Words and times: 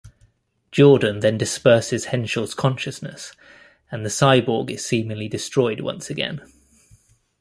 Jordan 0.71 1.19
then 1.19 1.37
disperses 1.37 2.05
Henshaw's 2.05 2.55
consciousness, 2.55 3.33
and 3.91 4.03
the 4.03 4.09
Cyborg 4.09 4.71
is 4.71 4.83
seemingly 4.83 5.27
destroyed 5.27 5.79
once 5.81 6.09
again. 6.09 6.41